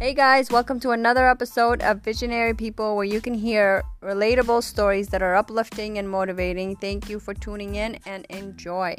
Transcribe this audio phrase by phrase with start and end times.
[0.00, 5.08] Hey guys, welcome to another episode of Visionary People where you can hear relatable stories
[5.08, 6.76] that are uplifting and motivating.
[6.76, 8.94] Thank you for tuning in and enjoy.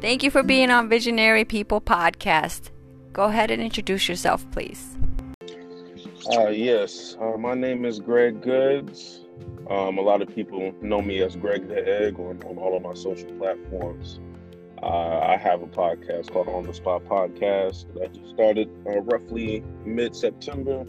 [0.00, 2.70] Thank you for being on Visionary People podcast.
[3.12, 4.98] Go ahead and introduce yourself, please.
[6.32, 9.25] Uh, yes, uh, my name is Greg Goods.
[9.68, 12.82] Um, a lot of people know me as Greg the Egg on, on all of
[12.82, 14.20] my social platforms.
[14.82, 19.64] Uh, I have a podcast called On the Spot Podcast that just started uh, roughly
[19.84, 20.84] mid September,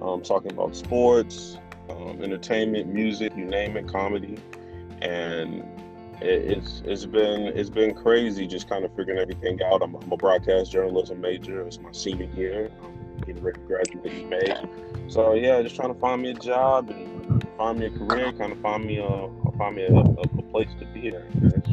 [0.00, 1.58] um, talking about sports,
[1.88, 4.38] um, entertainment, music, you name it, comedy,
[5.00, 5.64] and
[6.20, 9.82] it, it's it's been it's been crazy just kind of figuring everything out.
[9.82, 11.66] I'm, I'm a broadcast journalism major.
[11.66, 12.70] It's my senior year.
[12.84, 14.54] I'm getting ready to graduate in May.
[15.08, 17.11] So yeah, just trying to find me a job and
[17.62, 20.86] find me a career, kind of find me a find me a, a place to
[20.86, 21.14] be in.
[21.14, 21.68] It's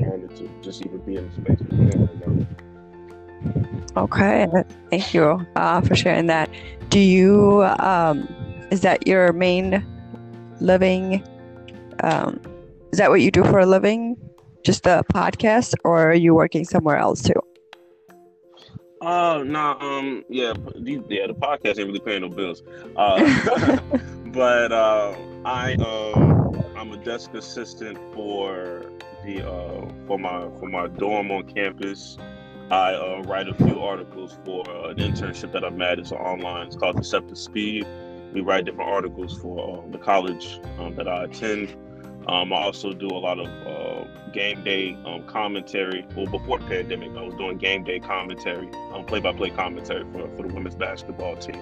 [0.00, 1.60] really to just even be in the space.
[3.96, 4.48] Okay,
[4.90, 6.50] thank you uh, for sharing that.
[6.88, 8.28] Do you um,
[8.72, 9.86] is that your main
[10.60, 11.22] living?
[12.02, 12.40] Um,
[12.90, 14.16] is that what you do for a living?
[14.64, 17.40] Just the podcast, or are you working somewhere else too?
[19.00, 22.62] Uh, nah, um, yeah, yeah, the podcast ain't really paying no bills.
[22.96, 23.78] Uh,
[24.26, 28.90] but uh, I um I'm a desk assistant for
[29.24, 32.18] the uh for my for my dorm on campus.
[32.70, 35.98] I uh, write a few articles for uh, an internship that I'm at.
[35.98, 36.66] It's online.
[36.66, 37.86] It's called Deceptive Speed.
[38.34, 41.74] We write different articles for uh, the college um, that I attend.
[42.28, 46.06] Um, I also do a lot of uh, game day um, commentary.
[46.14, 50.46] Well, before the pandemic, I was doing game day commentary, um, play-by-play commentary for, for
[50.46, 51.60] the women's basketball team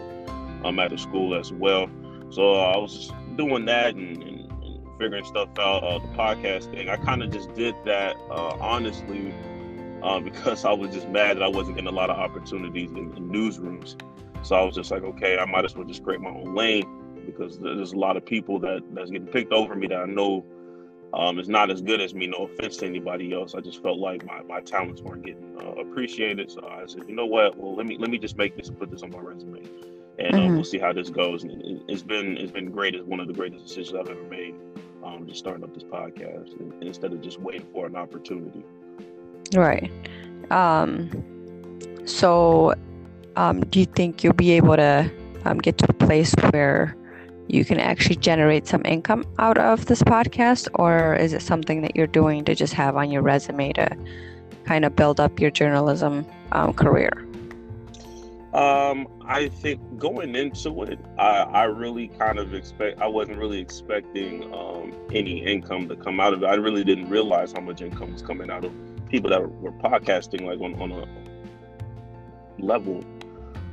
[0.64, 1.88] um, at the school as well.
[2.30, 5.84] So uh, I was doing that and, and, and figuring stuff out.
[5.84, 9.32] Uh, the podcast thing, I kind of just did that uh, honestly
[10.02, 13.16] uh, because I was just mad that I wasn't getting a lot of opportunities in,
[13.16, 14.00] in newsrooms.
[14.42, 17.24] So I was just like, okay, I might as well just create my own lane
[17.24, 20.44] because there's a lot of people that that's getting picked over me that I know
[21.14, 22.26] um, is not as good as me.
[22.26, 23.54] No offense to anybody else.
[23.54, 26.50] I just felt like my, my talents weren't getting uh, appreciated.
[26.50, 27.56] So I said, you know what?
[27.56, 29.62] Well, let me let me just make this and put this on my resume
[30.18, 30.54] and uh, mm-hmm.
[30.54, 31.44] we'll see how this goes.
[31.44, 32.94] And it, has been it's been great.
[32.94, 34.54] It's one of the greatest decisions I've ever made.
[35.04, 38.64] Um, just starting up this podcast and, instead of just waiting for an opportunity.
[39.54, 39.90] Right.
[40.50, 41.10] Um,
[42.04, 42.74] so,
[43.36, 45.10] um, do you think you'll be able to
[45.44, 46.96] um, get to a place where
[47.48, 51.94] you can actually generate some income out of this podcast, or is it something that
[51.94, 53.96] you're doing to just have on your resume to
[54.64, 57.26] kind of build up your journalism um, career?
[58.52, 63.58] Um, I think going into it, I, I really kind of expect I wasn't really
[63.58, 66.46] expecting um, any income to come out of it.
[66.46, 68.72] I really didn't realize how much income was coming out of
[69.08, 71.06] people that were podcasting like on, on a
[72.58, 73.04] level.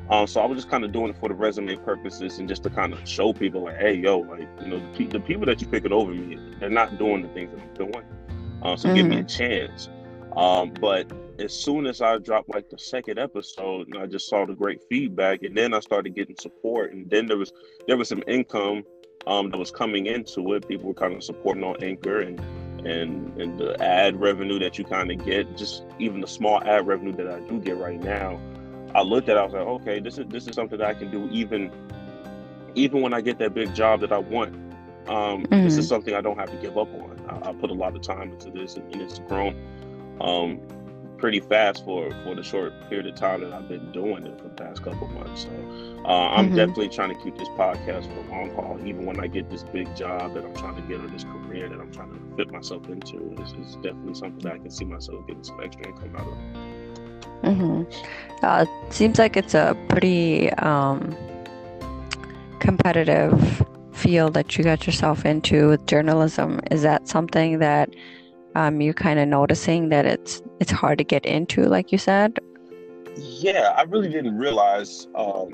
[0.10, 2.64] Um, so I was just kind of doing it for the resume purposes and just
[2.64, 5.62] to kind of show people like, hey, yo, like you know, the, the people that
[5.62, 8.06] you picking over me, they're not doing the things that I'm doing.
[8.62, 8.96] Uh, so mm-hmm.
[8.96, 9.28] give me a mm-hmm.
[9.28, 9.90] chance.
[10.36, 14.46] Um, but as soon as I dropped like the second episode, and I just saw
[14.46, 17.52] the great feedback, and then I started getting support, and then there was
[17.88, 18.84] there was some income
[19.28, 20.68] um, that was coming into it.
[20.68, 22.40] People were kind of supporting on Anchor and
[22.86, 26.86] and and the ad revenue that you kind of get, just even the small ad
[26.86, 28.40] revenue that I do get right now.
[28.96, 30.94] I looked at, it, I was like, okay, this is this is something that I
[30.94, 31.72] can do even
[32.76, 34.56] even when I get that big job that I want.
[35.08, 35.64] Um, mm-hmm.
[35.64, 35.90] This is mm-hmm.
[35.90, 37.20] something I don't have to give up on.
[37.28, 39.56] I, I put a lot of time into this, and, and it's grown.
[40.22, 40.62] Um,
[41.24, 44.44] pretty fast for for the short period of time that I've been doing it for
[44.44, 45.44] the past couple months.
[45.44, 45.50] So
[46.06, 46.56] uh, I'm mm-hmm.
[46.56, 48.78] definitely trying to keep this podcast for the long haul.
[48.86, 51.70] Even when I get this big job that I'm trying to get or this career
[51.70, 54.84] that I'm trying to fit myself into, it's, it's definitely something that I can see
[54.84, 56.38] myself getting some extra income out of.
[57.44, 57.84] Mm-hmm.
[58.44, 61.16] Uh, seems like it's a pretty um,
[62.60, 66.60] competitive field that you got yourself into with journalism.
[66.72, 67.94] Is that something that
[68.56, 72.40] um, you're kind of noticing that it's it's hard to get into, like you said?
[73.16, 75.54] Yeah, I really didn't realize um,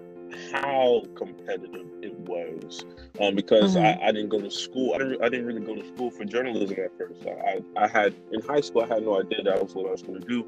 [0.51, 2.85] how competitive it was
[3.19, 4.01] um, because mm-hmm.
[4.01, 4.93] I, I, didn't go to school.
[4.93, 7.25] I didn't, I didn't really go to school for journalism at first.
[7.25, 10.03] I, I had in high school, I had no idea that was what I was
[10.03, 10.45] going to do.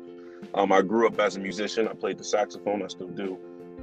[0.53, 1.87] Um, I grew up as a musician.
[1.87, 2.83] I played the saxophone.
[2.83, 3.37] I still do.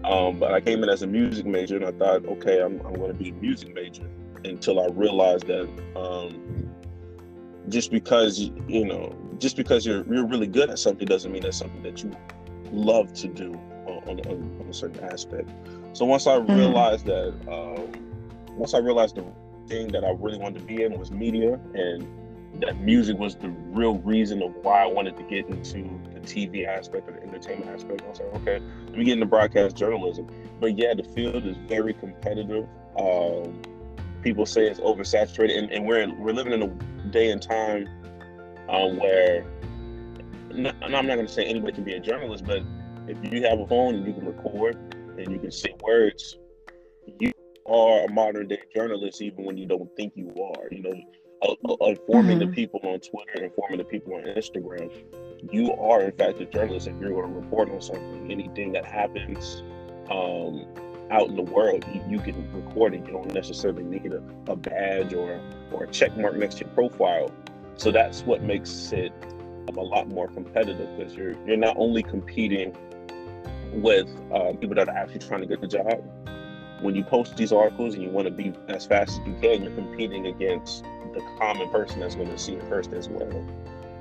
[0.05, 2.95] Um, but I came in as a music major, and I thought, okay, I'm, I'm
[2.95, 4.09] going to be a music major
[4.45, 6.71] until I realized that um,
[7.69, 11.59] just because you know just because you're you're really good at something doesn't mean that's
[11.59, 12.11] something that you
[12.73, 13.55] love to do
[13.87, 15.51] on, on, on a certain aspect
[15.93, 16.55] so once i mm-hmm.
[16.55, 17.91] realized that um,
[18.57, 19.25] once i realized the
[19.67, 22.07] thing that i really wanted to be in was media and
[22.61, 25.89] that music was the real reason of why I wanted to get into
[26.21, 28.03] the TV aspect or the entertainment aspect.
[28.03, 30.27] I was like, okay, let me get into broadcast journalism.
[30.61, 32.67] But yeah, the field is very competitive.
[32.99, 33.63] Um,
[34.23, 36.69] people say it's oversaturated, and, and, we're we're living in a
[37.11, 37.89] day and time
[38.69, 39.45] um, where,
[40.51, 42.63] I'm not going to say anybody can be a journalist, but
[43.07, 44.77] if you have a phone and you can record
[45.17, 46.37] and you can say words,
[47.21, 47.33] you
[47.67, 50.69] are a modern day journalist, even when you don't think you are.
[50.71, 50.95] You know,
[51.43, 52.51] informing mm-hmm.
[52.51, 54.91] the people on Twitter, informing the people on Instagram.
[55.53, 58.31] You are, in fact, a journalist if you're going to report on something.
[58.31, 59.63] Anything that happens
[60.11, 60.67] um,
[61.11, 63.07] out in the world, you, you, can record it.
[63.07, 65.41] You don't necessarily need a, a badge or
[65.73, 67.31] or a check mark next to your profile.
[67.77, 69.13] So that's what makes it
[69.77, 72.77] a lot more competitive because you're you're not only competing
[73.73, 76.03] with uh, people that are actually trying to get the job.
[76.81, 79.63] When you post these articles and you want to be as fast as you can,
[79.65, 80.85] you're competing against
[81.15, 83.47] the common person that's going to see it first as well.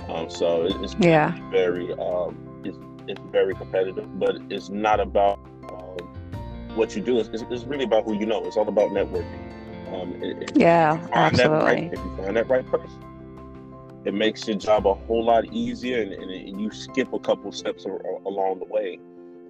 [0.10, 1.38] Um, so it's yeah.
[1.52, 2.78] very um, it's,
[3.08, 5.40] it's very competitive, but it's not about
[5.70, 7.20] um, what you do.
[7.20, 8.44] It's, it's, really about who you know.
[8.46, 9.44] It's all about networking.
[9.94, 11.58] Um, yeah, absolutely.
[11.58, 13.04] Right, if you find that right person,
[14.06, 17.86] it makes your job a whole lot easier, and, and you skip a couple steps
[17.86, 19.00] along the way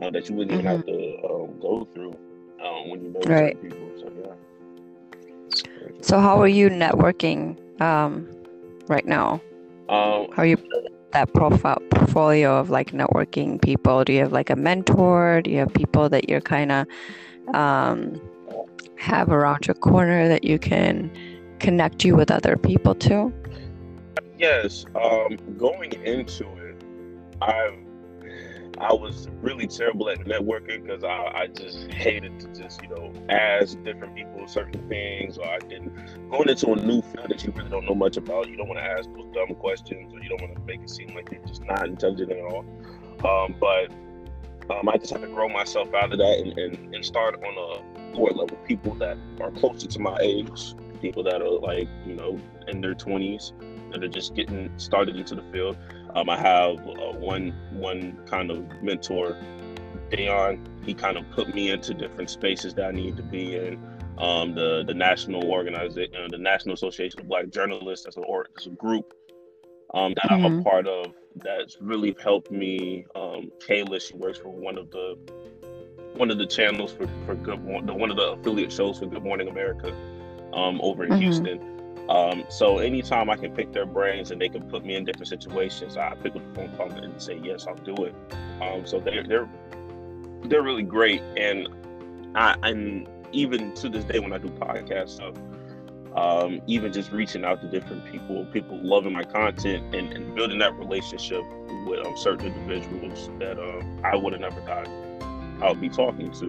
[0.02, 0.68] uh, that you wouldn't mm-hmm.
[0.68, 2.14] even have to um, go through
[2.64, 3.62] um, when you know right.
[3.62, 3.92] people.
[4.00, 4.34] So yeah.
[6.02, 8.28] So how are you networking um,
[8.88, 9.42] right now?
[9.90, 10.58] Um, how are you
[11.14, 14.04] that profile portfolio of like networking people?
[14.04, 15.42] Do you have like a mentor?
[15.42, 16.88] Do you have people that you're kind of
[17.54, 18.22] um,
[18.98, 21.12] have around your corner that you can
[21.60, 23.34] connect you with other people to?
[24.38, 24.86] Yes.
[24.96, 26.84] Um, going into it,
[27.42, 27.87] I've
[28.80, 33.12] I was really terrible at networking because I, I, just hated to just, you know,
[33.30, 35.96] ask different people certain things, or I didn't
[36.30, 38.50] going into a new field that you really don't know much about.
[38.50, 40.90] You don't want to ask those dumb questions, or you don't want to make it
[40.90, 42.66] seem like you're just not intelligent at all.
[43.26, 43.92] Um, but
[44.70, 47.58] um, I just had to grow myself out of that and, and, and start on
[47.58, 48.58] a lower level.
[48.68, 52.94] People that are closer to my age, people that are like, you know, in their
[52.94, 53.54] 20s,
[53.92, 55.78] that are just getting started into the field.
[56.16, 59.38] Um, I have uh, one one kind of mentor,
[60.10, 60.60] Dayon.
[60.86, 63.82] He kind of put me into different spaces that I need to be in.
[64.18, 68.48] Um, the the national organization, uh, the National Association of Black Journalists, as a, or,
[68.58, 69.14] as a group
[69.94, 70.34] um, that mm-hmm.
[70.34, 70.64] I'm a mm-hmm.
[70.64, 71.14] part of.
[71.36, 73.06] That's really helped me.
[73.16, 75.18] Um, Kayla, she works for one of the
[76.16, 79.50] one of the channels for for Good one of the affiliate shows for Good Morning
[79.50, 79.90] America
[80.54, 81.22] um, over in mm-hmm.
[81.22, 81.77] Houston
[82.10, 85.28] um, so anytime I can pick their brains and they can put me in different
[85.28, 88.16] situations, I pick up the phone call and say yes, I'll do it.
[88.62, 89.50] Um, so they're they're
[90.44, 91.68] they're really great, and
[92.36, 95.36] I and even to this day when I do podcast stuff,
[96.16, 100.60] um, even just reaching out to different people, people loving my content and, and building
[100.60, 101.44] that relationship
[101.86, 104.88] with um, certain individuals that um, I would have never thought
[105.62, 106.46] I would be talking to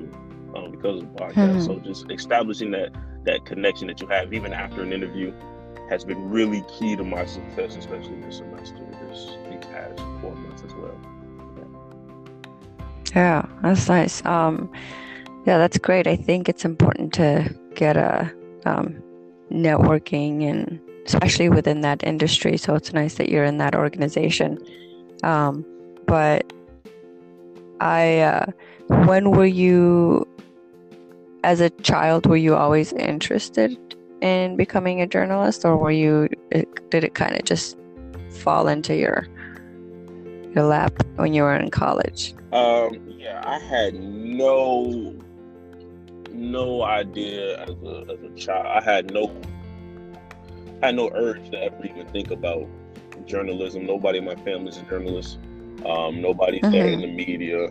[0.54, 1.34] um, because of the podcast.
[1.34, 1.60] Mm-hmm.
[1.60, 2.92] So just establishing that
[3.24, 5.32] that connection that you have even after an interview
[5.90, 8.78] has been really key to my success, especially this semester,
[9.08, 9.36] this
[9.78, 10.98] past four months as well.
[13.14, 14.24] Yeah, yeah that's nice.
[14.24, 14.70] Um,
[15.46, 16.06] yeah, that's great.
[16.06, 18.32] I think it's important to get a
[18.66, 19.02] um,
[19.50, 22.56] networking and especially within that industry.
[22.56, 24.58] So it's nice that you're in that organization.
[25.22, 25.64] Um,
[26.06, 26.52] but
[27.80, 28.46] I, uh,
[28.88, 30.26] when were you
[31.44, 33.76] as a child, were you always interested
[34.20, 36.28] in becoming a journalist, or were you?
[36.50, 37.76] It, did it kind of just
[38.30, 39.26] fall into your
[40.54, 42.34] your lap when you were in college?
[42.52, 45.14] Um, yeah, I had no
[46.32, 48.66] no idea as a, as a child.
[48.66, 49.34] I had no
[50.82, 52.66] I had no urge to ever even think about
[53.26, 53.86] journalism.
[53.86, 55.38] Nobody in my family is a journalist.
[55.84, 56.72] Um, nobody's mm-hmm.
[56.72, 57.70] there in the media.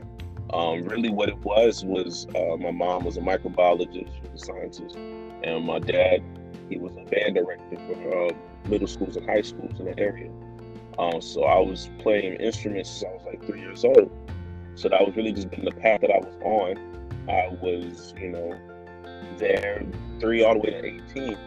[0.54, 4.46] Um, really, what it was was uh, my mom was a microbiologist, she was a
[4.46, 6.24] scientist, and my dad
[6.70, 8.34] he was a band director for uh,
[8.70, 10.30] middle schools and high schools in the area.
[11.00, 14.12] Um, so I was playing instruments since I was like three years old.
[14.75, 16.77] So that was really just been the path that I was on.
[17.30, 18.60] I was, you know,
[19.38, 19.86] there
[20.20, 21.38] three all the way to 18.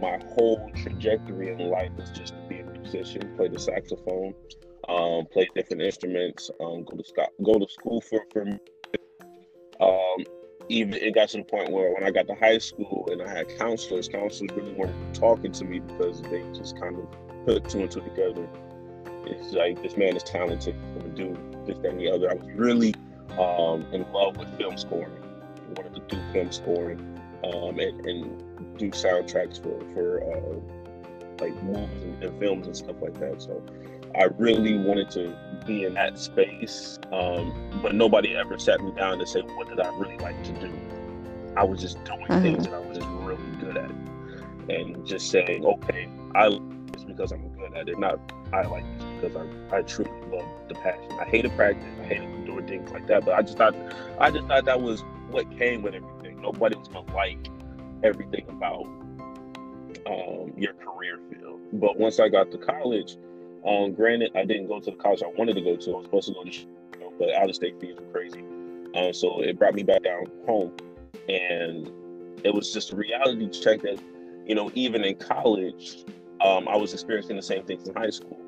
[0.00, 4.34] My whole trajectory in life was just to be a musician, play the saxophone,
[4.88, 8.42] um, play different instruments, um, go to go to school for for.
[9.78, 10.24] Um,
[10.68, 13.28] even it got to the point where when I got to high school and I
[13.28, 17.06] had counselors, counselors really weren't talking to me because they just kind of
[17.46, 18.48] put two and two together.
[19.26, 22.30] It's like this man is talented, to do this, and the other.
[22.30, 22.94] I was really
[23.38, 25.12] um, in love with film scoring.
[25.12, 28.42] I wanted to do film scoring um, and, and,
[28.78, 33.40] do soundtracks for for uh, like movies and, and films and stuff like that.
[33.40, 33.62] So
[34.16, 39.18] I really wanted to be in that space, um, but nobody ever sat me down
[39.18, 40.72] to say what did I really like to do.
[41.56, 42.42] I was just doing mm-hmm.
[42.42, 43.90] things that I was just really good at,
[44.70, 48.18] and just saying, okay, I like this because I'm good at it, not
[48.52, 49.36] I like this because
[49.70, 51.12] I I truly love the passion.
[51.20, 53.74] I hated practice, I hated doing things like that, but I just thought
[54.18, 56.40] I just thought that was what came with everything.
[56.40, 57.48] Nobody was gonna like
[58.02, 58.86] everything about
[60.06, 61.60] um, your career field.
[61.74, 63.16] But once I got to college,
[63.66, 65.92] um, granted, I didn't go to the college I wanted to go to.
[65.92, 68.44] I was supposed to go to, Chicago, but out of state fees were crazy.
[68.94, 70.72] Um, so it brought me back down home,
[71.28, 71.90] and
[72.44, 74.00] it was just a reality check that,
[74.46, 76.04] you know, even in college,
[76.40, 78.40] um, I was experiencing the same things in high school.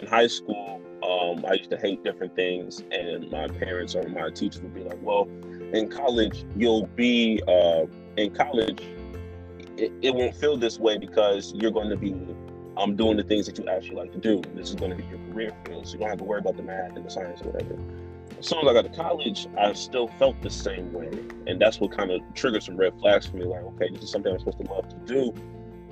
[0.00, 4.30] In high school, um, I used to hate different things, and my parents or my
[4.30, 5.28] teachers would be like, "Well,
[5.72, 7.86] in college, you'll be uh,
[8.16, 8.80] in college.
[9.76, 12.12] It, it won't feel this way because you're going to be
[12.76, 14.42] um, doing the things that you actually like to do.
[14.54, 16.56] This is going to be your career field, so you don't have to worry about
[16.56, 17.78] the math and the science or whatever.
[18.38, 21.10] As soon as I got to college, I still felt the same way,
[21.46, 23.44] and that's what kind of triggered some red flags for me.
[23.44, 25.34] Like, okay, this is something I'm supposed to love to do,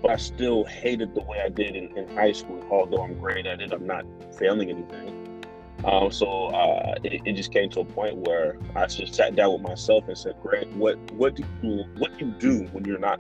[0.03, 2.65] but I still hated the way I did in, in high school.
[2.71, 4.05] Although I'm great at it, I'm not
[4.39, 5.45] failing anything.
[5.85, 9.53] Um, so uh, it, it, just came to a point where I just sat down
[9.55, 12.99] with myself and said, "Grant, what what do you what do you do when you're
[12.99, 13.19] not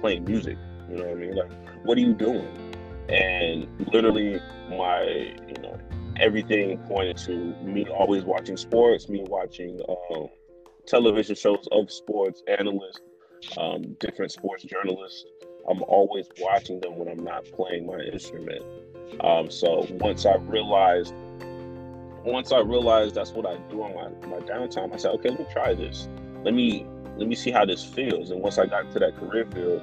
[0.00, 0.58] playing music?
[0.88, 1.34] You know what I mean?
[1.34, 1.50] Like,
[1.84, 2.71] what are you doing?"
[3.08, 4.40] And literally,
[4.70, 5.02] my
[5.48, 5.78] you know
[6.20, 10.28] everything pointed to me always watching sports, me watching um,
[10.86, 13.00] television shows of sports analysts,
[13.58, 15.24] um, different sports journalists.
[15.68, 18.64] I'm always watching them when I'm not playing my instrument.
[19.20, 21.14] Um, so once I realized
[22.24, 25.40] once I realized that's what I do on my, my downtime, I said, okay, let
[25.40, 26.08] me try this.
[26.44, 28.30] Let me let me see how this feels.
[28.30, 29.82] And once I got to that career field,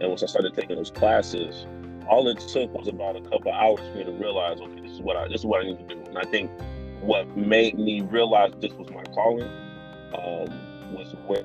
[0.00, 1.66] and once I started taking those classes,
[2.10, 5.00] all it took was about a couple hours for me to realize, okay, this is
[5.00, 6.02] what I this is what I need to do.
[6.08, 6.50] And I think
[7.00, 9.48] what made me realize this was my calling
[10.12, 11.44] um, was when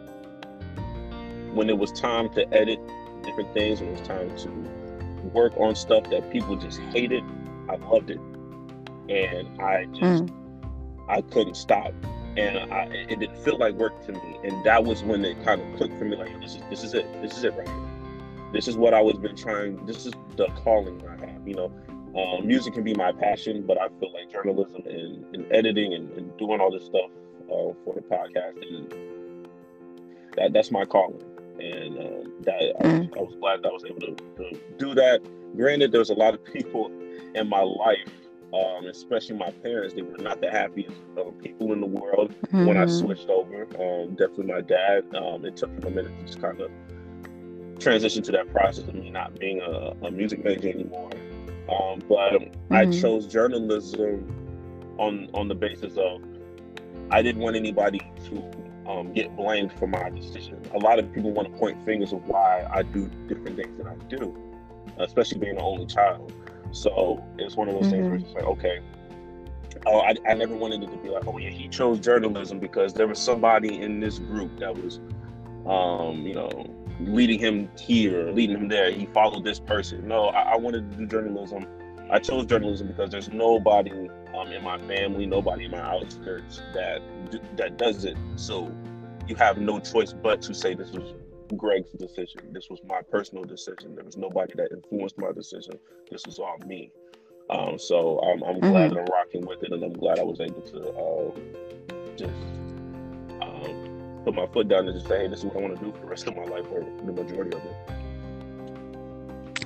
[1.54, 2.80] when it was time to edit
[3.24, 4.50] different things, when it was time to
[5.30, 7.24] work on stuff that people just hated.
[7.70, 8.20] I loved it
[9.10, 10.32] and I just mm.
[11.08, 11.94] I couldn't stop,
[12.38, 14.40] and I, it didn't feel like work to me.
[14.44, 16.16] And that was when it kind of clicked for me.
[16.16, 17.06] Like this is this is it.
[17.22, 17.85] This is it right here.
[18.56, 19.86] This is what I was been trying.
[19.86, 21.46] This is the calling I have.
[21.46, 21.72] You know,
[22.18, 26.10] um, music can be my passion, but I feel like journalism and, and editing and,
[26.14, 27.12] and, doing all this stuff
[27.52, 29.50] uh, for the podcast and
[30.38, 31.22] that that's my calling.
[31.60, 32.86] And um, that mm.
[32.86, 35.20] I, was, I, was, glad that I was able to, to do that.
[35.58, 36.90] Granted, there's a lot of people
[37.34, 38.10] in my life
[38.54, 42.68] um, especially my parents, they were not the happiest uh, people in the world mm-hmm.
[42.68, 43.06] when I mm-hmm.
[43.06, 43.64] switched over.
[43.64, 45.04] Um, definitely my dad.
[45.14, 46.72] Um, it took him a minute to just kind of
[47.80, 51.10] transition to that process of me not being a, a music major anymore.
[51.70, 52.74] Um, but mm-hmm.
[52.74, 54.32] I chose journalism
[54.98, 56.22] on on the basis of
[57.12, 58.52] I didn't want anybody to
[58.88, 60.62] um, get blamed for my decision.
[60.74, 63.88] A lot of people want to point fingers of why I do different things that
[63.88, 64.36] I do,
[64.98, 66.32] especially being an only child.
[66.72, 67.92] So it's one of those mm-hmm.
[67.92, 68.80] things where it's like, okay,
[69.86, 72.94] oh, I, I never wanted it to be like, oh yeah, he chose journalism because
[72.94, 75.00] there was somebody in this group that was,
[75.66, 76.50] um, you know,
[77.00, 78.92] leading him here, leading him there.
[78.92, 80.08] He followed this person.
[80.08, 81.66] No, I, I wanted to do journalism.
[82.12, 87.02] I chose journalism because there's nobody um, in my family, nobody in my outskirts that
[87.58, 88.18] that does it.
[88.36, 88.72] So
[89.28, 91.14] you have no choice but to say this was
[91.58, 92.42] Greg's decision.
[92.52, 93.96] This was my personal decision.
[93.96, 95.80] There was nobody that influenced my decision.
[96.12, 96.92] This was all me.
[97.50, 98.72] Um, so I'm, I'm mm-hmm.
[98.72, 102.34] glad I'm rocking with it, and I'm glad I was able to uh, just
[104.26, 105.92] put my foot down and just say, "Hey, this is what I want to do
[105.92, 107.76] for the rest of my life, or the majority of it."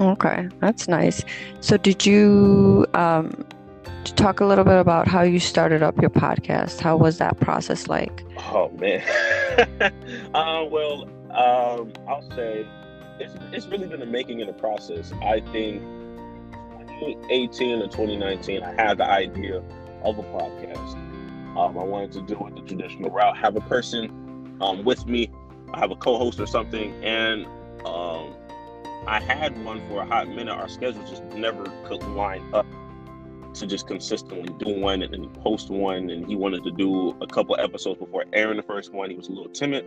[0.02, 1.24] Okay, that's nice.
[1.62, 3.46] So, did you um,
[4.04, 6.80] talk a little bit about how you started up your podcast?
[6.80, 8.24] How was that process like?
[8.38, 9.02] Oh man.
[10.34, 12.68] uh, well, um, I'll say
[13.20, 15.12] it's, it's really been the making and the process.
[15.22, 15.82] I think
[17.00, 19.64] 2018 or 2019, I had the idea
[20.04, 20.96] of a podcast.
[21.58, 24.29] Um, I wanted to do it the traditional route, have a person
[24.62, 25.32] um, with me,
[25.74, 27.46] I have a co-host or something, and
[27.86, 28.34] um,
[29.08, 30.54] I had one for a hot minute.
[30.54, 32.66] Our schedule just never could line up
[33.56, 36.10] to just consistently do one and, and post one.
[36.10, 39.10] And he wanted to do a couple episodes before airing the first one.
[39.10, 39.86] He was a little timid.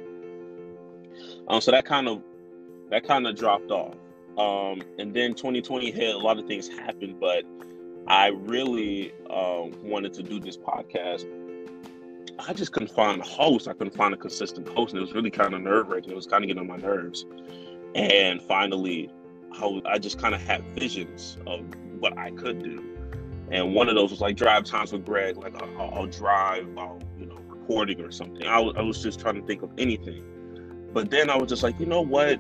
[1.49, 2.23] Um, so that kind of
[2.91, 3.95] that kind of dropped off.
[4.39, 6.15] Um, and then 2020 hit.
[6.15, 7.45] A lot of things happened, but
[8.07, 11.27] I really um, wanted to do this podcast.
[12.49, 13.69] I just couldn't find a host.
[13.69, 16.11] I couldn't find a consistent host, and it was really kind of nerve wracking.
[16.11, 17.25] It was kind of getting on my nerves.
[17.95, 19.11] And finally,
[19.61, 21.61] I, I just kind of had visions of
[21.99, 22.83] what I could do.
[23.51, 25.37] And one of those was like drive times with Greg.
[25.37, 28.47] Like I'll, I'll drive while you know recording or something.
[28.47, 30.25] I, I was just trying to think of anything.
[30.93, 32.39] But then I was just like, you know what?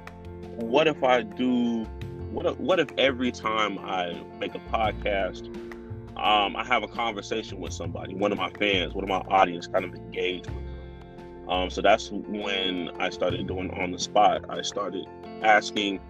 [0.56, 1.84] What if I do?
[2.30, 5.71] What if, what if every time I make a podcast,
[6.16, 9.66] um, I have a conversation with somebody, one of my fans, one of my audience,
[9.66, 11.48] kind of engage with them.
[11.48, 14.44] Um, so that's when I started doing on the spot.
[14.48, 15.06] I started
[15.42, 16.00] asking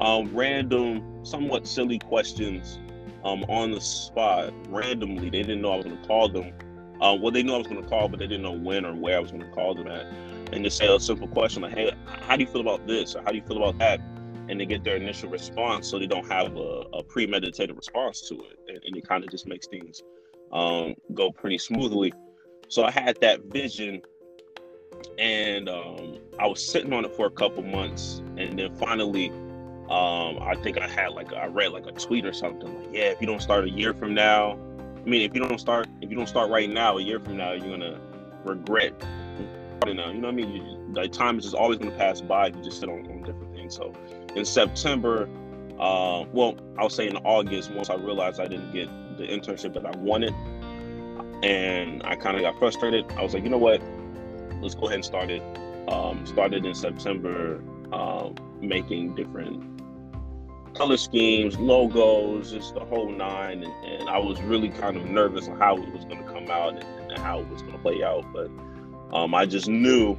[0.00, 2.78] um, random, somewhat silly questions
[3.24, 5.30] um, on the spot randomly.
[5.30, 6.52] They didn't know I was going to call them.
[7.00, 8.94] Uh, well, they knew I was going to call, but they didn't know when or
[8.94, 10.06] where I was going to call them at.
[10.52, 13.22] And just say a simple question like, "Hey, how do you feel about this?" or
[13.22, 14.00] "How do you feel about that?"
[14.48, 18.34] And they get their initial response, so they don't have a, a premeditated response to
[18.34, 20.02] it, and, and it kind of just makes things
[20.52, 22.12] um, go pretty smoothly.
[22.68, 24.02] So I had that vision,
[25.18, 29.30] and um, I was sitting on it for a couple months, and then finally
[29.90, 33.04] um, I think I had like I read like a tweet or something like, yeah,
[33.04, 34.58] if you don't start a year from now,
[34.96, 37.36] I mean, if you don't start, if you don't start right now, a year from
[37.36, 38.00] now, you're gonna
[38.44, 38.94] regret.
[39.86, 40.52] You know, you know what I mean?
[40.52, 42.46] You, like time is just always gonna pass by.
[42.46, 43.76] You just sit on, on different things.
[43.76, 43.92] So
[44.36, 45.28] in September,
[45.78, 49.86] uh, well, I'll say in August, once I realized I didn't get the internship that
[49.86, 50.34] I wanted,
[51.42, 53.82] and I kind of got frustrated, I was like, you know what?
[54.60, 55.42] Let's go ahead and start it.
[55.88, 57.60] Um, started in September,
[57.92, 59.62] um, making different
[60.74, 63.62] color schemes, logos, just the whole nine.
[63.62, 66.50] And, and I was really kind of nervous on how it was going to come
[66.50, 68.24] out and, and, how it was going to play out.
[68.32, 68.50] But
[69.14, 70.16] um, I just knew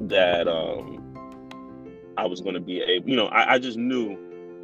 [0.00, 0.99] that um,
[2.16, 4.18] I was going to be able, you know, I, I, just knew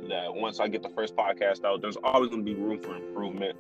[0.09, 2.97] that once I get the first podcast out, there's always going to be room for
[2.97, 3.57] improvement.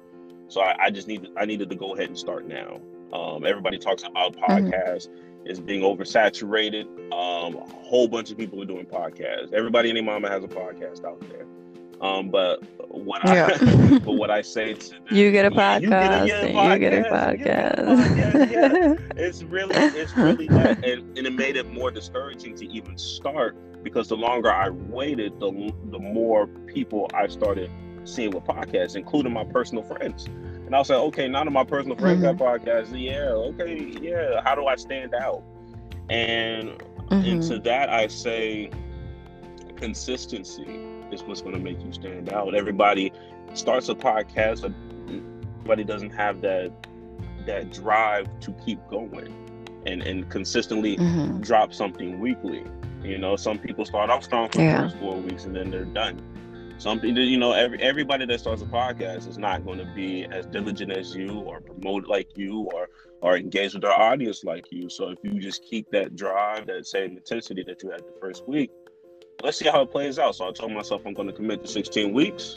[0.49, 2.81] So I, I, just needed, I needed to go ahead and start now.
[3.12, 4.52] Um, everybody talks about mm-hmm.
[4.52, 5.09] podcasts.
[5.09, 6.87] Mm-hmm is being oversaturated.
[7.12, 9.52] Um, a whole bunch of people are doing podcasts.
[9.52, 11.47] Everybody and their mama has a podcast out there.
[12.00, 13.49] Um, but what yeah.
[13.53, 16.79] I but what I say to them, you get a podcast, you get a, you
[16.79, 17.38] get a podcast.
[17.38, 18.94] Get a podcast yeah.
[19.16, 23.57] It's really it's really that, and, and it made it more discouraging to even start
[23.87, 27.70] because the longer I waited, the the more people I started
[28.03, 30.27] seeing with podcasts, including my personal friends.
[30.27, 32.37] And I was like, okay, none of my personal friends mm-hmm.
[32.37, 33.01] got podcasts.
[33.01, 34.40] Yeah, okay, yeah.
[34.42, 35.44] How do I stand out?
[36.11, 37.14] And mm-hmm.
[37.14, 38.70] and to that I say
[39.77, 40.81] consistency
[41.12, 42.57] is what's going to make you stand out.
[42.57, 43.12] Everybody
[43.55, 44.72] starts a podcast, but
[45.59, 46.72] everybody doesn't have that
[47.46, 49.33] that drive to keep going
[49.87, 51.40] and and consistently mm-hmm.
[51.40, 52.64] drop something weekly.
[53.07, 54.83] You know, some people start off strong for yeah.
[54.83, 56.23] the first four weeks and then they're done.
[56.79, 60.45] Something you know every everybody that starts a podcast is not going to be as
[60.45, 62.88] diligent as you or promote like you or
[63.23, 64.90] or engage with their audience like you.
[64.90, 68.47] So if you just keep that drive that same intensity that you had the first
[68.47, 68.71] week
[69.42, 70.35] let's see how it plays out.
[70.35, 72.57] So i told myself i'm going to commit to 16 weeks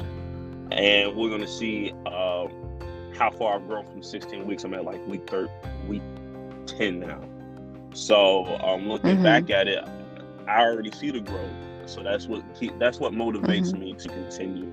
[0.72, 2.48] and we're going to see uh,
[3.16, 4.64] how far i've grown from 16 weeks.
[4.64, 5.48] I'm at like week 3
[5.88, 6.02] week
[6.66, 7.22] 10 now.
[7.94, 9.24] So um looking mm-hmm.
[9.24, 9.84] back at it
[10.50, 11.52] i already see the growth
[11.86, 12.44] so that's what
[12.78, 13.80] that's what motivates mm-hmm.
[13.80, 14.72] me to continue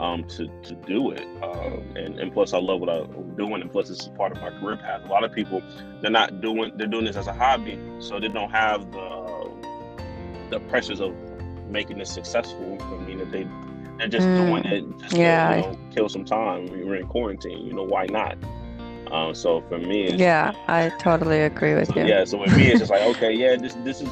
[0.00, 1.26] um, to to do it.
[1.42, 4.40] Um, and and plus, I love what I'm doing, and plus, this is part of
[4.40, 5.04] my career path.
[5.04, 5.62] A lot of people
[6.00, 9.50] they're not doing they're doing this as a hobby, so they don't have the
[10.50, 11.14] the pressures of
[11.68, 12.78] making this successful.
[12.80, 13.46] I mean, if they
[13.98, 14.46] they're just mm.
[14.46, 15.50] doing it just yeah.
[15.50, 16.66] to you know, kill some time.
[16.66, 18.36] We're in quarantine, you know, why not?
[19.12, 22.04] Um, so for me, yeah, I totally agree with you.
[22.04, 24.08] Yeah, so with me, it's just like, okay, yeah, this this is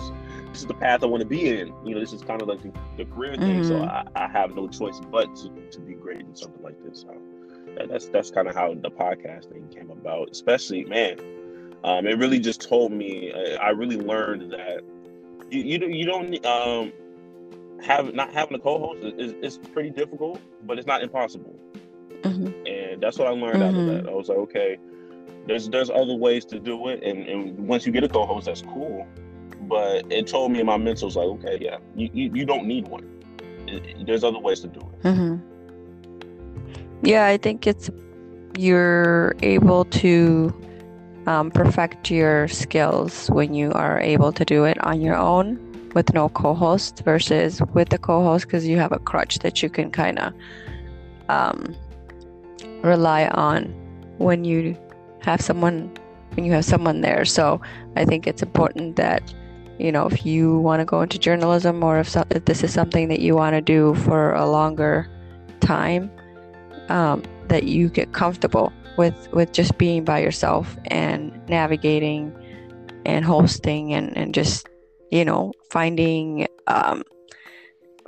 [0.53, 1.73] this is the path I want to be in.
[1.85, 3.63] You know, this is kind of like the, the career thing.
[3.63, 3.69] Mm-hmm.
[3.69, 7.03] So I, I, have no choice but to, to be great in something like this.
[7.03, 7.17] So
[7.89, 10.31] that's that's kind of how the podcast thing came about.
[10.31, 11.21] Especially, man,
[11.85, 13.33] um, it really just told me.
[13.33, 14.81] I, I really learned that
[15.51, 16.93] you you, you don't um,
[17.83, 21.55] have not having a co-host is, is pretty difficult, but it's not impossible.
[22.23, 22.67] Mm-hmm.
[22.67, 23.63] And that's what I learned mm-hmm.
[23.63, 24.07] out of mm-hmm.
[24.07, 24.09] that.
[24.09, 24.79] I was like, okay,
[25.47, 28.63] there's there's other ways to do it, and, and once you get a co-host, that's
[28.63, 29.07] cool
[29.62, 32.66] but it told me in my mental, was like, okay, yeah, you, you, you don't
[32.66, 33.07] need one.
[33.66, 35.03] It, there's other ways to do it.
[35.03, 37.07] Mm-hmm.
[37.07, 37.90] Yeah, I think it's
[38.59, 40.55] you're able to
[41.27, 45.59] um, perfect your skills when you are able to do it on your own
[45.94, 49.90] with no co-host versus with the co-host because you have a crutch that you can
[49.90, 50.33] kind of
[51.29, 51.75] um,
[52.83, 53.64] rely on
[54.18, 54.77] when you
[55.23, 55.90] have someone
[56.35, 57.25] when you have someone there.
[57.25, 57.61] So
[57.96, 59.35] I think it's important that
[59.81, 62.73] you know, if you want to go into journalism or if, so, if, this is
[62.73, 65.09] something that you want to do for a longer
[65.61, 66.11] time,
[66.90, 72.33] um, that you get comfortable with with just being by yourself and navigating
[73.07, 74.69] and hosting and, and just
[75.11, 77.03] you know finding um,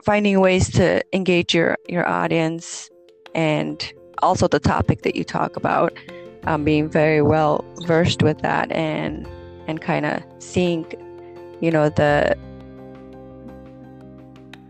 [0.05, 2.91] finding ways to engage your your audience
[3.35, 5.97] and also the topic that you talk about
[6.45, 9.27] um, being very well versed with that and
[9.67, 10.85] and kind of seeing
[11.62, 12.37] you know the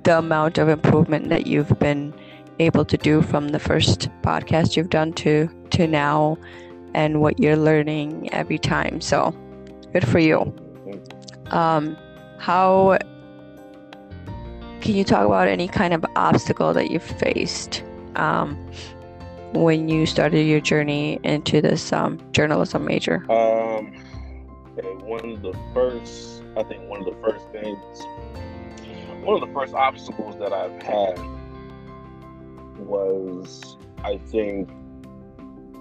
[0.04, 2.12] the amount of improvement that you've been
[2.58, 6.36] able to do from the first podcast you've done to to now
[6.94, 9.34] and what you're learning every time so
[9.92, 10.54] good for you
[11.50, 11.96] um,
[12.38, 12.98] how
[14.82, 17.84] can you talk about any kind of obstacle that you've faced
[18.16, 18.56] um,
[19.52, 23.24] when you started your journey into this um, journalism major?
[23.30, 23.94] Um,
[24.78, 27.78] okay, one of the first, I think one of the first things,
[29.24, 31.18] one of the first obstacles that I've had
[32.78, 34.70] was, I think,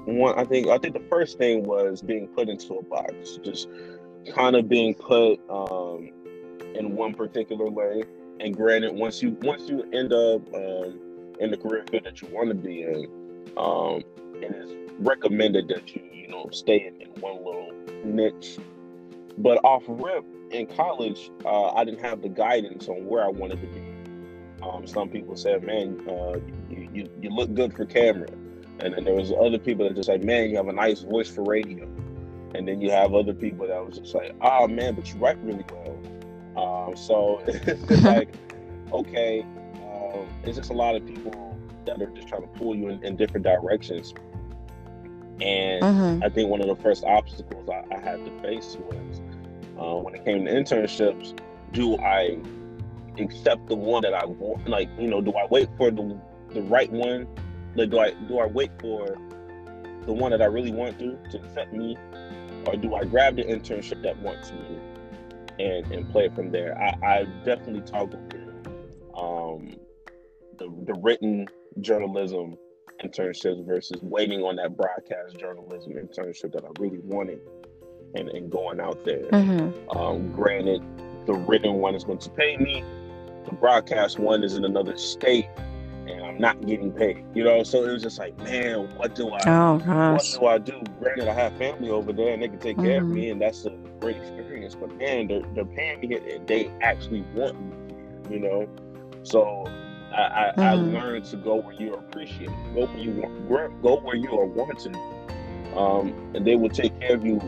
[0.05, 0.37] one.
[0.37, 3.67] I think I think the first thing was being put into a box, just
[4.35, 6.11] kind of being put um,
[6.75, 8.03] in one particular way.
[8.39, 10.99] And granted, once you once you end up um,
[11.39, 13.05] in the career field that you want to be in,
[13.57, 14.01] um,
[14.41, 17.71] it's recommended that you you know stay in, in one little
[18.03, 18.57] niche.
[19.37, 23.61] But off rip in college, uh, I didn't have the guidance on where I wanted
[23.61, 23.81] to be.
[24.61, 26.39] Um, some people said, "Man, uh,
[26.69, 28.29] you, you, you look good for camera,"
[28.79, 31.29] and then there was other people that just like, "Man, you have a nice voice
[31.29, 31.85] for radio."
[32.53, 35.37] And then you have other people that was just like, "Oh man, but you write
[35.39, 35.97] really well."
[36.57, 38.29] Um, so it's like,
[38.91, 42.89] okay, um, it's just a lot of people that are just trying to pull you
[42.89, 44.13] in, in different directions.
[45.39, 46.23] And mm-hmm.
[46.23, 49.10] I think one of the first obstacles I, I had to face was
[49.81, 51.37] uh, when it came to internships.
[51.73, 52.37] Do I
[53.17, 54.67] accept the one that I want?
[54.67, 57.27] Like, you know, do I wait for the the right one?
[57.75, 59.17] Like, do I do I wait for
[60.05, 61.97] the one that I really want to to accept me,
[62.67, 64.79] or do I grab the internship that wants me
[65.59, 66.77] and and play it from there?
[66.77, 68.19] I, I definitely toggle
[69.17, 69.75] um,
[70.57, 71.47] the the written
[71.79, 72.57] journalism
[73.03, 77.39] internships versus waiting on that broadcast journalism internship that I really wanted
[78.15, 79.23] and, and going out there.
[79.23, 79.97] Mm-hmm.
[79.97, 80.81] Um, granted,
[81.25, 82.83] the written one is going to pay me,
[83.45, 85.47] the broadcast one is in another state
[86.07, 87.23] and I'm not getting paid.
[87.33, 90.57] You know, so it was just like, man, what do I oh, what do I
[90.57, 90.81] do?
[90.99, 92.85] Granted, I have family over there and they can take mm-hmm.
[92.85, 93.31] care of me mm-hmm.
[93.33, 94.75] and that's a great experience.
[94.75, 98.67] But man, they're, they're paying me and they actually want me, you know.
[99.23, 99.65] So
[100.11, 100.63] I, I, mm.
[100.63, 104.45] I, learned to go where you're appreciated, go where you want, go where you are
[104.45, 104.95] wanted,
[105.75, 107.39] um, and they will take care of you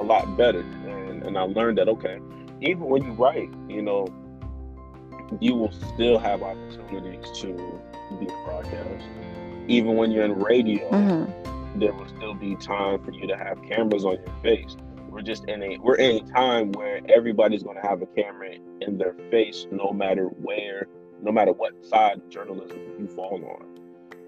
[0.00, 0.60] a lot better.
[0.60, 2.18] And, and I learned that okay,
[2.60, 4.08] even when you write, you know,
[5.40, 7.54] you will still have opportunities to
[8.18, 9.06] be a broadcast.
[9.68, 11.78] Even when you're in radio, mm-hmm.
[11.78, 14.76] there will still be time for you to have cameras on your face.
[15.08, 18.54] We're just in a we're in a time where everybody's going to have a camera
[18.80, 20.86] in their face, no matter where
[21.22, 23.66] no matter what side of journalism you fall on.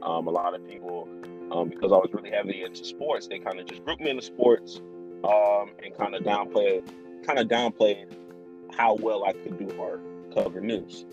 [0.02, 1.08] Um, a lot of people,
[1.52, 4.22] um, because I was really heavy into sports, they kind of just grouped me into
[4.22, 4.82] sports
[5.24, 6.86] um, and kind of downplayed,
[7.26, 8.12] kind of downplayed
[8.76, 10.00] how well I could do hard
[10.34, 11.04] cover news.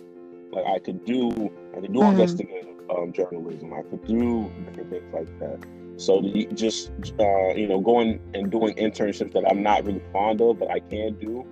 [0.51, 2.11] Like I could do, I could do mm-hmm.
[2.11, 3.73] investigative um, journalism.
[3.73, 5.65] I could do different things like that.
[5.97, 10.41] So the, just uh, you know, going and doing internships that I'm not really fond
[10.41, 11.45] of, but I can do,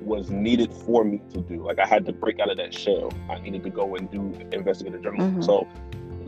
[0.00, 1.62] was needed for me to do.
[1.62, 3.12] Like I had to break out of that shell.
[3.28, 5.42] I needed to go and do investigative journalism.
[5.42, 5.42] Mm-hmm.
[5.42, 5.68] So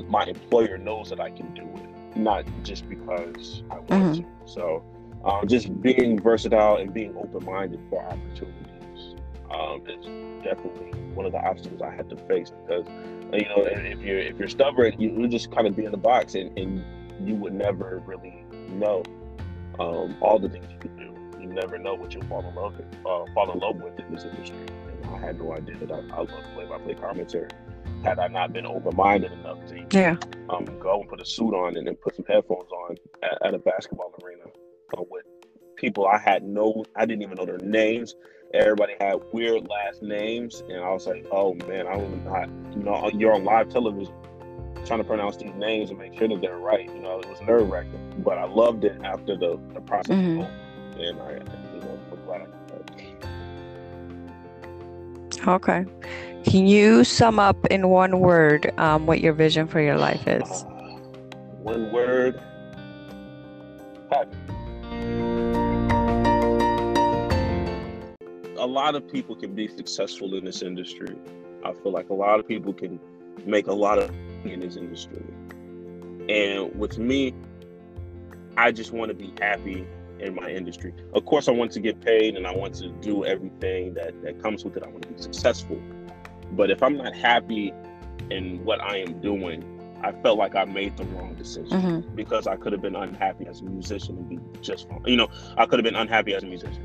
[0.08, 4.22] my employer knows that I can do it, not just because I want mm-hmm.
[4.22, 4.28] to.
[4.44, 4.84] So
[5.24, 9.14] um, just being versatile and being open minded for opportunities
[9.50, 10.04] um, is
[10.44, 12.86] definitely one of the obstacles I had to face because
[13.32, 16.34] you know if you're if you're stubborn, you, just kind of be in the box
[16.34, 16.84] and, and
[17.26, 19.02] you would never really know
[19.78, 22.76] um, all the things you can do you never know what you'll fall in love
[22.76, 24.56] with, uh, fall in love with in this industry.
[25.02, 27.48] And I had no idea that I, I love play-by-play commentary.
[28.04, 30.16] Had I not been open-minded enough to yeah.
[30.50, 33.54] um, go and put a suit on and then put some headphones on at, at
[33.54, 34.44] a basketball arena
[34.98, 35.24] with
[35.76, 38.14] people I had no, I didn't even know their names.
[38.54, 42.44] Everybody had weird last names, and I was like, "Oh man, I don't, I,
[42.76, 44.14] you know, you're on live television."
[44.84, 46.92] trying to pronounce these names and make sure that they're right.
[46.92, 50.16] You know, it was nerve wracking, but I loved it after the, the process.
[50.16, 50.42] Mm-hmm
[50.98, 51.32] and I,
[51.74, 52.46] you know, glad
[55.46, 55.84] Okay.
[56.44, 60.42] Can you sum up in one word um, what your vision for your life is?
[60.42, 60.66] Uh,
[61.62, 62.40] one word.
[64.10, 64.36] Happy.
[68.62, 71.16] A lot of people can be successful in this industry.
[71.64, 73.00] I feel like a lot of people can
[73.44, 74.08] make a lot of
[74.44, 75.24] in this industry.
[76.28, 77.34] And with me,
[78.56, 79.84] I just want to be happy
[80.20, 80.94] in my industry.
[81.12, 84.40] Of course, I want to get paid and I want to do everything that, that
[84.40, 84.84] comes with it.
[84.84, 85.82] I want to be successful.
[86.52, 87.72] But if I'm not happy
[88.30, 89.64] in what I am doing,
[90.04, 92.14] I felt like I made the wrong decision mm-hmm.
[92.14, 95.02] because I could have been unhappy as a musician and be just fine.
[95.04, 96.84] You know, I could have been unhappy as a musician.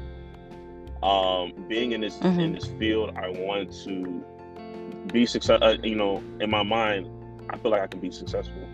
[1.04, 2.40] Um, being in this mm-hmm.
[2.40, 4.24] in this field, I wanted to
[5.12, 5.60] be success.
[5.62, 7.10] Uh, you know, in my mind,
[7.50, 8.68] I feel like I can be successful.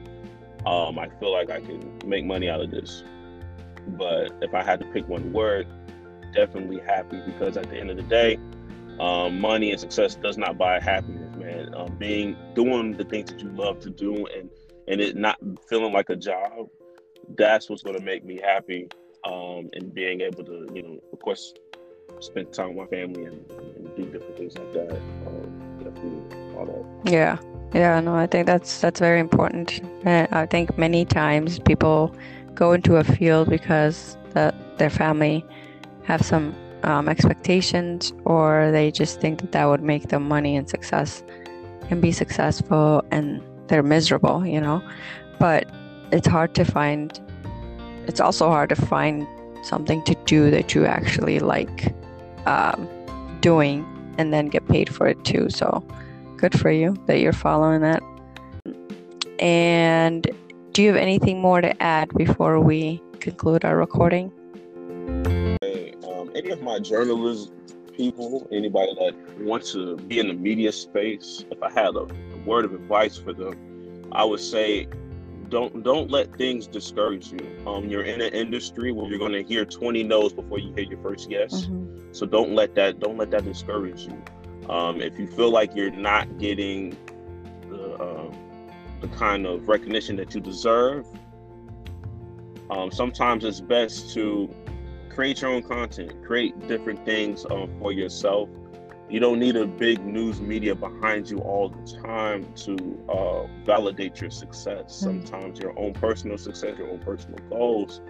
[0.65, 3.03] Um, I feel like I can make money out of this.
[3.87, 5.67] But if I had to pick one word,
[6.33, 8.39] definitely happy because at the end of the day,
[8.99, 11.73] um, money and success does not buy happiness, man.
[11.75, 14.49] Um, being doing the things that you love to do and
[14.87, 16.67] and it not feeling like a job,
[17.37, 18.87] that's what's going to make me happy.
[19.25, 21.53] Um, and being able to, you know, of course,
[22.19, 24.91] spend time with my family and, and do different things like that.
[25.27, 26.65] Um, definitely all
[27.03, 27.11] that.
[27.11, 27.37] Yeah.
[27.73, 29.81] Yeah, no, I think that's that's very important.
[30.05, 32.15] I think many times people
[32.53, 35.43] go into a field because the, their family
[36.03, 40.69] have some um, expectations or they just think that that would make them money and
[40.69, 41.23] success
[41.89, 44.83] and be successful and they're miserable you know
[45.39, 45.65] but
[46.11, 47.19] it's hard to find
[48.07, 49.25] it's also hard to find
[49.63, 51.93] something to do that you actually like
[52.45, 52.87] um,
[53.41, 53.85] doing
[54.17, 55.49] and then get paid for it too.
[55.49, 55.85] So
[56.37, 58.01] good for you that you're following that.
[59.39, 60.29] And
[60.71, 64.31] do you have anything more to add before we conclude our recording?
[66.35, 67.51] Any of my journalist
[67.95, 72.07] people, anybody that wants to be in the media space, if I had a
[72.45, 74.87] word of advice for them, I would say
[75.49, 77.39] don't don't let things discourage you.
[77.67, 80.85] Um, you're in an industry where you're going to hear 20 no's before you hear
[80.85, 81.65] your first yes.
[81.65, 82.13] Mm-hmm.
[82.13, 84.23] So don't let that don't let that discourage you.
[84.69, 86.97] Um, if you feel like you're not getting
[87.69, 88.33] the uh,
[89.01, 91.05] the kind of recognition that you deserve,
[92.69, 94.53] um, sometimes it's best to
[95.09, 98.49] create your own content, create different things um, for yourself.
[99.13, 104.19] You don't need a big news media behind you all the time to uh, validate
[104.19, 105.03] your success.
[105.05, 105.23] Mm-hmm.
[105.27, 108.01] Sometimes your own personal success, your own personal goals,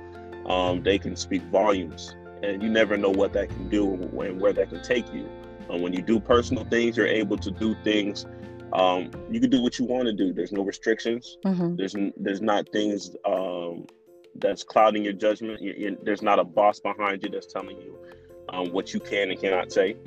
[0.46, 4.54] um, they can speak volumes, and you never know what that can do and where
[4.54, 5.30] that can take you.
[5.70, 8.26] Um, when you do personal things, you're able to do things.
[8.72, 10.32] Um, you can do what you want to do.
[10.32, 11.38] There's no restrictions.
[11.44, 11.76] Mm-hmm.
[11.76, 13.88] There's there's not things um,
[14.36, 15.62] that's clouding your judgment.
[15.62, 18.00] You, you, there's not a boss behind you that's telling you
[18.48, 19.98] um, what you can and cannot say.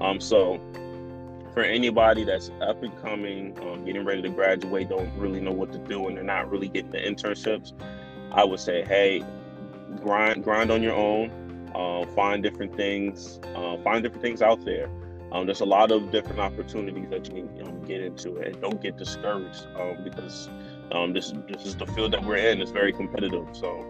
[0.00, 0.60] Um, so,
[1.52, 5.72] for anybody that's up and coming, um, getting ready to graduate, don't really know what
[5.72, 7.72] to do, and they're not really getting the internships,
[8.32, 9.24] I would say, hey,
[10.02, 11.30] grind, grind on your own.
[11.74, 13.38] Uh, find different things.
[13.54, 14.90] Uh, find different things out there.
[15.32, 18.80] Um, there's a lot of different opportunities that you can um, get into, and don't
[18.80, 20.48] get discouraged um, because
[20.92, 22.62] um, this this is the field that we're in.
[22.62, 23.46] It's very competitive.
[23.52, 23.84] So,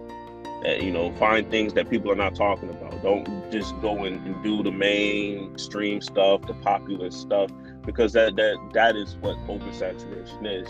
[0.65, 3.03] uh, you know, find things that people are not talking about.
[3.03, 7.51] Don't just go and, do the mainstream stuff, the popular stuff,
[7.85, 10.69] because that that that is what oversaturation is.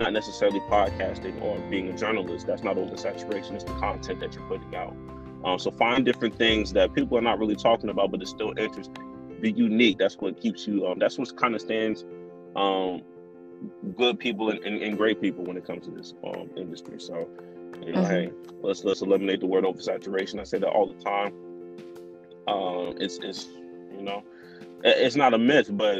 [0.00, 2.46] Not necessarily podcasting or being a journalist.
[2.46, 3.52] That's not oversaturation.
[3.52, 4.96] It's the content that you're putting out.
[5.44, 8.52] Um, so find different things that people are not really talking about, but it's still
[8.58, 9.38] interesting.
[9.40, 9.98] Be unique.
[9.98, 10.86] That's what keeps you.
[10.86, 12.04] Um, that's what kind of stands
[12.56, 13.02] um,
[13.96, 16.98] good people and, and, and, great people when it comes to this um, industry.
[16.98, 17.28] So,
[17.82, 18.10] you know, mm-hmm.
[18.10, 18.30] hey,
[18.62, 20.40] let's let's eliminate the word oversaturation.
[20.40, 21.32] I say that all the time.
[22.48, 23.48] Um, it's it's
[23.96, 24.22] you know,
[24.84, 25.98] it's not a myth, but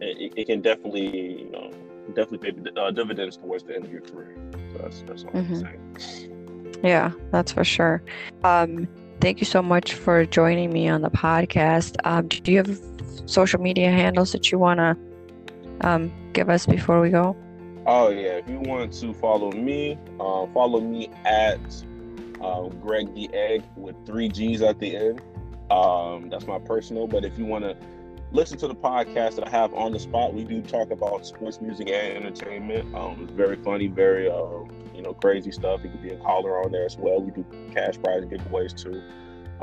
[0.00, 1.70] it, it can definitely you know
[2.14, 4.36] definitely pay uh, dividends towards the end of your career.
[4.72, 5.54] So that's that's all mm-hmm.
[5.54, 6.80] I'm saying.
[6.84, 8.02] Yeah, that's for sure.
[8.44, 8.86] Um,
[9.20, 11.96] thank you so much for joining me on the podcast.
[12.04, 12.80] Um, do you have
[13.26, 14.96] social media handles that you want to
[15.80, 17.36] um, give us before we go?
[17.88, 21.60] Oh yeah, if you want to follow me, uh, follow me at
[22.40, 25.22] uh, Greg the Egg with three G's at the end.
[25.70, 27.06] Um, that's my personal.
[27.06, 27.76] But if you want to
[28.32, 31.60] listen to the podcast that I have on the spot, we do talk about sports,
[31.60, 32.92] music, and entertainment.
[32.92, 35.82] Um, it's very funny, very uh, you know crazy stuff.
[35.84, 37.20] You could be a caller on there as well.
[37.20, 39.00] We do cash prize giveaways too.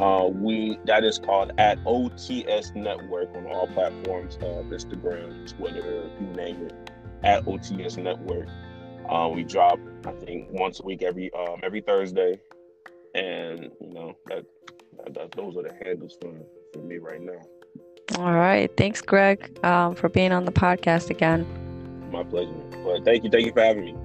[0.01, 6.27] Uh, we that is called at OTS Network on all platforms, uh, Instagram, Twitter, you
[6.27, 6.91] name it,
[7.23, 8.47] at OTS Network.
[9.09, 12.39] Uh, we drop, I think, once a week every um, every Thursday,
[13.15, 14.45] and you know that,
[14.97, 16.33] that, that, those are the handles for
[16.73, 17.41] for me right now.
[18.17, 21.45] All right, thanks, Greg, um, for being on the podcast again.
[22.11, 22.51] My pleasure.
[22.83, 23.95] But thank you, thank you for having me.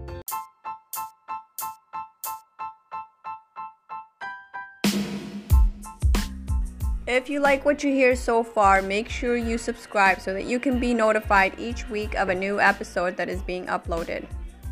[7.19, 10.61] If you like what you hear so far, make sure you subscribe so that you
[10.61, 14.25] can be notified each week of a new episode that is being uploaded.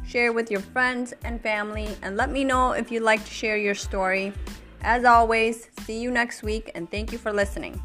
[0.06, 3.56] Share with your friends and family, and let me know if you'd like to share
[3.56, 4.32] your story.
[4.82, 7.82] As always, see you next week, and thank you for listening.